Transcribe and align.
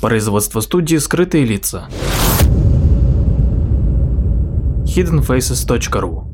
Производство 0.00 0.60
студии 0.60 0.96
«Скрытые 0.96 1.44
лица». 1.44 1.88
hiddenfaces.ru 4.84 6.24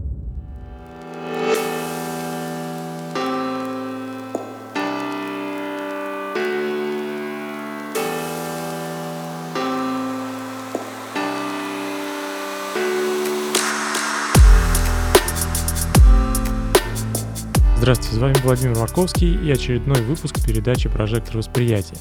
Здравствуйте, 17.79 18.15
с 18.15 18.19
вами 18.19 18.35
Владимир 18.43 18.79
Марковский 18.79 19.35
и 19.35 19.51
очередной 19.51 20.03
выпуск 20.03 20.37
передачи 20.47 20.91
«Прожектор 20.91 21.39
восприятия». 21.39 21.97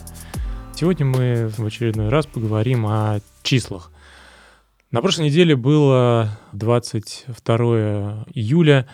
Сегодня 0.76 1.06
мы 1.06 1.48
в 1.50 1.64
очередной 1.64 2.10
раз 2.10 2.26
поговорим 2.26 2.88
о 2.88 3.20
числах. 3.44 3.92
На 4.90 5.02
прошлой 5.02 5.26
неделе 5.26 5.56
было 5.56 6.40
22 6.54 8.26
июля. 8.34 8.88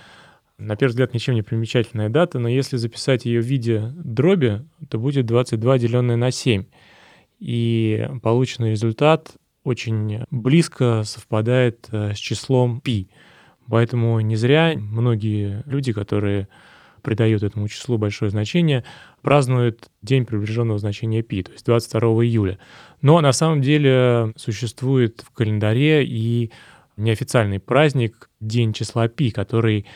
На 0.57 0.75
первый 0.75 0.91
взгляд, 0.91 1.13
ничем 1.13 1.35
не 1.35 1.41
примечательная 1.41 2.09
дата, 2.09 2.37
но 2.37 2.49
если 2.49 2.75
записать 2.75 3.23
ее 3.25 3.39
в 3.39 3.45
виде 3.45 3.93
дроби, 3.95 4.65
то 4.89 4.99
будет 4.99 5.25
22 5.25 5.77
деленное 5.79 6.17
на 6.17 6.31
7. 6.31 6.65
И 7.39 8.09
полученный 8.21 8.71
результат 8.71 9.31
очень 9.63 10.25
близко 10.29 11.03
совпадает 11.05 11.87
э, 11.91 12.13
с 12.13 12.17
числом 12.17 12.81
π. 12.81 13.07
Поэтому 13.69 14.19
не 14.19 14.35
зря 14.35 14.73
многие 14.75 15.63
люди, 15.65 15.93
которые 15.93 16.49
придают 17.09 17.41
этому 17.41 17.67
числу 17.67 17.97
большое 17.97 18.29
значение, 18.29 18.83
празднуют 19.23 19.89
день 20.03 20.27
приближенного 20.27 20.77
значения 20.77 21.23
π, 21.23 21.41
то 21.41 21.51
есть 21.51 21.65
22 21.65 22.01
июля. 22.23 22.59
Но 23.01 23.19
на 23.19 23.31
самом 23.31 23.63
деле 23.63 24.31
существует 24.35 25.23
в 25.25 25.31
календаре 25.31 26.05
и 26.05 26.51
неофициальный 26.97 27.59
праздник 27.59 28.29
День 28.39 28.73
числа 28.73 29.07
π, 29.07 29.31
который 29.31 29.87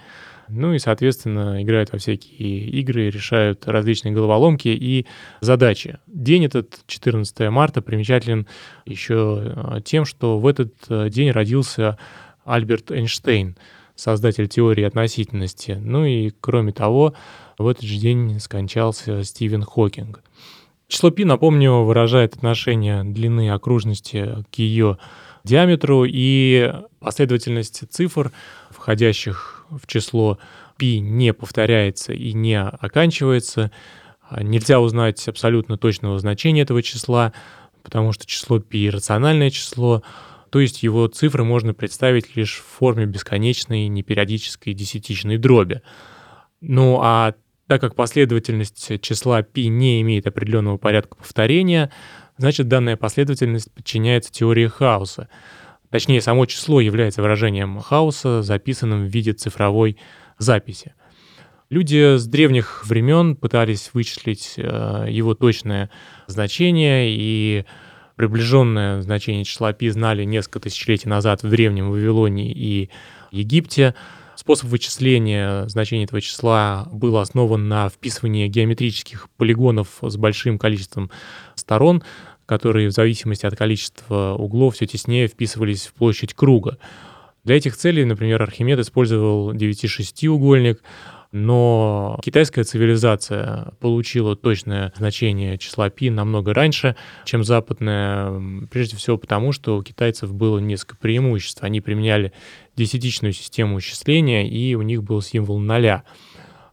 ну 0.49 0.73
и, 0.73 0.79
соответственно, 0.79 1.61
играют 1.61 1.91
во 1.91 1.99
всякие 1.99 2.59
игры, 2.69 3.09
решают 3.09 3.67
различные 3.67 4.13
головоломки 4.13 4.69
и 4.69 5.05
задачи. 5.41 5.99
День 6.07 6.45
этот, 6.45 6.79
14 6.87 7.49
марта, 7.49 7.81
примечателен 7.81 8.47
еще 8.85 9.41
э, 9.43 9.81
тем, 9.83 10.05
что 10.05 10.39
в 10.39 10.47
этот 10.47 10.73
э, 10.89 11.09
день 11.09 11.31
родился 11.31 11.97
Альберт 12.45 12.91
Эйнштейн, 12.91 13.57
создатель 13.95 14.47
теории 14.47 14.83
относительности. 14.83 15.77
Ну 15.79 16.05
и, 16.05 16.31
кроме 16.39 16.71
того, 16.71 17.13
в 17.57 17.67
этот 17.67 17.83
же 17.83 17.97
день 17.97 18.39
скончался 18.39 19.23
Стивен 19.23 19.63
Хокинг. 19.63 20.23
Число 20.87 21.11
π, 21.11 21.25
напомню, 21.25 21.83
выражает 21.83 22.35
отношение 22.35 23.03
длины 23.03 23.49
окружности 23.49 24.45
к 24.51 24.59
ее 24.59 24.97
диаметру 25.43 26.05
и 26.07 26.73
последовательность 26.99 27.83
цифр, 27.89 28.31
входящих 28.69 29.56
в 29.70 29.86
число 29.86 30.38
π 30.76 30.98
не 30.98 31.32
повторяется 31.32 32.12
и 32.12 32.32
не 32.32 32.60
оканчивается. 32.60 33.70
А, 34.28 34.42
нельзя 34.42 34.80
узнать 34.80 35.26
абсолютно 35.28 35.78
точного 35.78 36.18
значения 36.18 36.62
этого 36.62 36.82
числа, 36.82 37.32
потому 37.82 38.12
что 38.12 38.26
число 38.26 38.60
π — 38.60 38.92
рациональное 38.92 39.50
число, 39.50 40.02
то 40.50 40.60
есть 40.60 40.82
его 40.82 41.06
цифры 41.06 41.44
можно 41.44 41.74
представить 41.74 42.36
лишь 42.36 42.58
в 42.58 42.78
форме 42.78 43.06
бесконечной 43.06 43.88
непериодической 43.88 44.74
десятичной 44.74 45.38
дроби. 45.38 45.82
Ну 46.60 47.00
а 47.02 47.34
так 47.66 47.80
как 47.80 47.94
последовательность 47.94 49.00
числа 49.00 49.42
π 49.42 49.62
не 49.66 50.02
имеет 50.02 50.26
определенного 50.26 50.76
порядка 50.76 51.16
повторения, 51.16 51.90
значит 52.36 52.68
данная 52.68 52.96
последовательность 52.96 53.72
подчиняется 53.72 54.32
теории 54.32 54.66
хаоса — 54.66 55.38
Точнее, 55.89 56.21
само 56.21 56.45
число 56.45 56.81
является 56.81 57.21
выражением 57.21 57.79
хаоса, 57.79 58.41
записанным 58.41 59.05
в 59.05 59.09
виде 59.09 59.33
цифровой 59.33 59.97
записи. 60.37 60.93
Люди 61.69 62.17
с 62.17 62.25
древних 62.27 62.85
времен 62.85 63.35
пытались 63.35 63.91
вычислить 63.93 64.53
э, 64.57 65.07
его 65.09 65.33
точное 65.33 65.89
значение, 66.27 67.09
и 67.09 67.65
приближенное 68.15 69.01
значение 69.01 69.43
числа 69.43 69.73
π 69.73 69.89
знали 69.89 70.23
несколько 70.23 70.61
тысячелетий 70.61 71.09
назад 71.09 71.43
в 71.43 71.49
Древнем 71.49 71.91
Вавилоне 71.91 72.51
и 72.51 72.89
Египте. 73.31 73.95
Способ 74.35 74.69
вычисления 74.69 75.67
значения 75.67 76.05
этого 76.05 76.21
числа 76.21 76.87
был 76.91 77.17
основан 77.17 77.67
на 77.67 77.89
вписывании 77.89 78.47
геометрических 78.47 79.27
полигонов 79.35 79.97
с 80.01 80.15
большим 80.15 80.57
количеством 80.59 81.11
сторон, 81.55 82.01
которые 82.47 82.87
в 82.87 82.93
зависимости 82.93 83.45
от 83.45 83.55
количества 83.55 84.33
углов 84.33 84.75
все 84.75 84.87
теснее 84.87 85.27
вписывались 85.27 85.85
в 85.85 85.93
площадь 85.93 86.33
круга. 86.33 86.79
Для 87.43 87.57
этих 87.57 87.77
целей, 87.77 88.03
например, 88.05 88.41
Архимед 88.41 88.79
использовал 88.79 89.53
9-6-угольник, 89.53 90.81
но 91.33 92.19
китайская 92.23 92.63
цивилизация 92.63 93.73
получила 93.81 94.35
точное 94.35 94.93
значение 94.97 95.57
числа 95.57 95.89
π 95.89 96.09
намного 96.09 96.53
раньше, 96.53 96.95
чем 97.25 97.43
западная, 97.43 98.67
прежде 98.71 98.95
всего 98.95 99.17
потому, 99.17 99.51
что 99.51 99.77
у 99.77 99.83
китайцев 99.83 100.33
было 100.33 100.59
несколько 100.59 100.95
преимуществ. 100.95 101.63
Они 101.63 101.81
применяли 101.81 102.31
десятичную 102.77 103.33
систему 103.33 103.79
исчисления, 103.79 104.47
и 104.47 104.73
у 104.75 104.81
них 104.81 105.03
был 105.03 105.21
символ 105.21 105.59
ноля. 105.59 106.03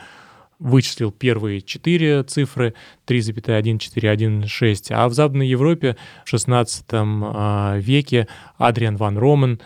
вычислил 0.64 1.12
первые 1.12 1.60
четыре 1.60 2.24
цифры 2.24 2.74
3,1416, 3.06 4.86
а 4.90 5.08
в 5.08 5.12
Западной 5.12 5.46
Европе 5.46 5.96
в 6.24 6.28
16 6.30 6.84
а, 6.90 7.76
веке 7.78 8.26
Адриан 8.56 8.96
ван 8.96 9.18
Ромен 9.18 9.60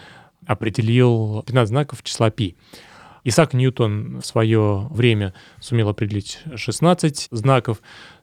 определил 0.45 1.45
15 1.47 1.69
знаков 1.69 2.03
числа 2.03 2.31
π. 2.31 2.55
Исаак 3.23 3.55
Ньютон 3.55 4.21
в 4.21 4.27
свое 4.27 4.89
время 4.91 5.35
сумел 5.61 5.89
определить 5.89 6.41
16 6.55 7.29
знаков. 7.31 7.81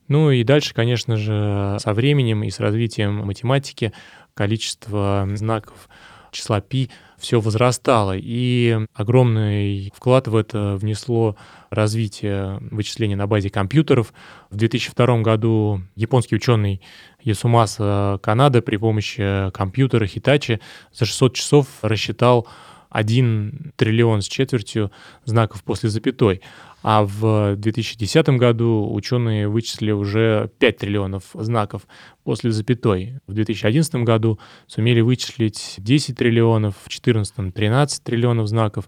Ну 0.09 0.31
и 0.31 0.43
дальше, 0.43 0.73
конечно 0.73 1.15
же, 1.15 1.77
со 1.79 1.93
временем 1.93 2.43
и 2.43 2.49
с 2.49 2.59
развитием 2.59 3.25
математики 3.25 3.93
количество 4.33 5.29
знаков 5.35 5.87
числа 6.31 6.59
π 6.59 6.89
все 7.17 7.39
возрастало, 7.39 8.15
и 8.15 8.79
огромный 8.93 9.91
вклад 9.95 10.27
в 10.27 10.35
это 10.35 10.75
внесло 10.75 11.35
развитие 11.69 12.59
вычислений 12.71 13.15
на 13.15 13.27
базе 13.27 13.49
компьютеров. 13.49 14.13
В 14.49 14.55
2002 14.55 15.21
году 15.21 15.81
японский 15.95 16.35
ученый 16.35 16.81
Ясумаса 17.21 18.19
Канада 18.21 18.61
при 18.61 18.77
помощи 18.77 19.49
компьютера 19.51 20.05
Hitachi 20.05 20.59
за 20.93 21.05
600 21.05 21.33
часов 21.35 21.67
рассчитал 21.81 22.47
1 22.95 23.73
триллион 23.75 24.21
с 24.21 24.27
четвертью 24.27 24.89
знаков 25.25 25.63
после 25.63 25.89
запятой. 25.89 26.41
А 26.81 27.03
в 27.03 27.55
2010 27.57 28.29
году 28.29 28.89
ученые 28.93 29.49
вычислили 29.49 29.91
уже 29.91 30.49
5 30.59 30.77
триллионов 30.77 31.23
знаков 31.33 31.87
после 32.23 32.51
запятой. 32.51 33.19
В 33.27 33.33
2011 33.33 33.95
году 33.95 34.39
сумели 34.67 35.01
вычислить 35.01 35.75
10 35.77 36.17
триллионов, 36.17 36.75
в 36.75 36.87
2014 36.87 37.53
13 37.53 38.03
триллионов 38.03 38.47
знаков. 38.47 38.87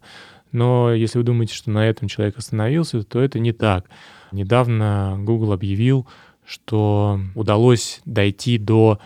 Но 0.53 0.94
если 0.94 1.18
вы 1.18 1.25
думаете, 1.25 1.53
что 1.53 1.69
на 1.71 1.86
этом 1.86 2.07
человек 2.07 2.38
остановился, 2.38 3.03
то 3.03 3.19
это 3.19 3.39
не 3.39 3.51
так. 3.51 3.89
Недавно 4.31 5.18
Google 5.19 5.51
объявил, 5.51 6.07
что 6.45 7.19
удалось 7.36 8.00
дойти 8.06 8.57
до 8.57 9.00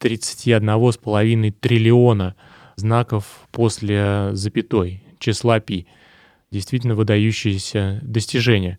31,5 0.00 1.52
триллиона 1.60 2.34
знаков 2.82 3.48
после 3.50 4.30
запятой, 4.32 5.02
числа 5.18 5.60
π. 5.60 5.86
Действительно 6.50 6.94
выдающиеся 6.94 8.00
достижения. 8.02 8.78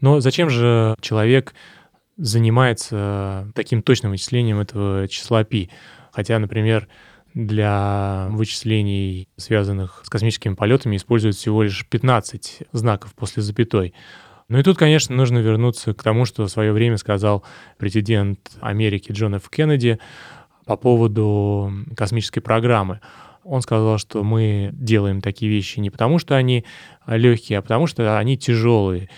Но 0.00 0.20
зачем 0.20 0.50
же 0.50 0.94
человек 1.00 1.54
занимается 2.16 3.50
таким 3.54 3.82
точным 3.82 4.10
вычислением 4.12 4.58
этого 4.58 5.08
числа 5.08 5.44
π? 5.44 5.68
Хотя, 6.12 6.38
например, 6.38 6.88
для 7.32 8.26
вычислений, 8.30 9.28
связанных 9.36 10.02
с 10.04 10.08
космическими 10.08 10.54
полетами, 10.54 10.96
используют 10.96 11.36
всего 11.36 11.62
лишь 11.62 11.86
15 11.86 12.64
знаков 12.72 13.14
после 13.14 13.42
запятой. 13.42 13.94
Ну 14.48 14.58
и 14.58 14.62
тут, 14.62 14.78
конечно, 14.78 15.14
нужно 15.14 15.38
вернуться 15.38 15.94
к 15.94 16.02
тому, 16.02 16.24
что 16.24 16.44
в 16.44 16.48
свое 16.48 16.72
время 16.72 16.96
сказал 16.96 17.44
президент 17.76 18.40
Америки 18.60 19.12
Джон 19.12 19.36
Ф. 19.36 19.48
Кеннеди 19.48 19.98
по 20.64 20.76
поводу 20.76 21.72
космической 21.96 22.40
программы. 22.40 23.00
Он 23.48 23.62
сказал, 23.62 23.96
что 23.98 24.22
мы 24.22 24.70
делаем 24.74 25.22
такие 25.22 25.50
вещи 25.50 25.80
не 25.80 25.88
потому, 25.88 26.18
что 26.18 26.36
они 26.36 26.64
легкие, 27.06 27.58
а 27.58 27.62
потому 27.62 27.86
что 27.86 28.18
они 28.18 28.36
тяжелые, 28.36 29.08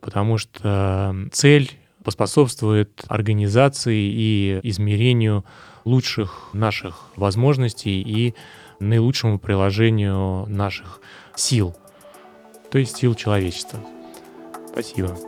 потому 0.00 0.36
что 0.36 1.16
цель 1.32 1.72
поспособствует 2.04 3.04
организации 3.08 3.96
и 3.96 4.60
измерению 4.62 5.44
лучших 5.84 6.50
наших 6.52 7.06
возможностей 7.16 8.02
и 8.02 8.34
наилучшему 8.78 9.38
приложению 9.38 10.46
наших 10.46 11.00
сил, 11.34 11.74
то 12.70 12.78
есть 12.78 12.98
сил 12.98 13.14
человечества. 13.14 13.80
Спасибо. 14.70 15.27